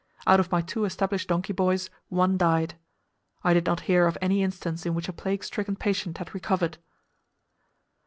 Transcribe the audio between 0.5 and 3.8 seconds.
my two established donkey boys, one died. I did